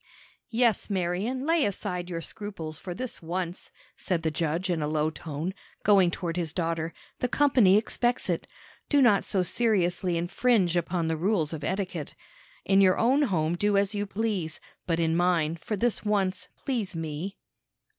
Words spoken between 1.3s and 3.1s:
lay aside your scruples for